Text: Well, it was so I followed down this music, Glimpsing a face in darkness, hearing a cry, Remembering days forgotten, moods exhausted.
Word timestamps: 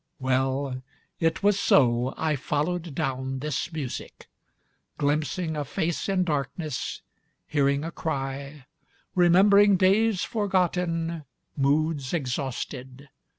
Well, 0.17 0.81
it 1.19 1.43
was 1.43 1.59
so 1.59 2.15
I 2.17 2.35
followed 2.35 2.95
down 2.95 3.37
this 3.37 3.71
music, 3.71 4.27
Glimpsing 4.97 5.55
a 5.55 5.63
face 5.63 6.09
in 6.09 6.23
darkness, 6.23 7.03
hearing 7.45 7.83
a 7.83 7.91
cry, 7.91 8.65
Remembering 9.13 9.77
days 9.77 10.23
forgotten, 10.23 11.23
moods 11.55 12.15
exhausted. 12.15 13.09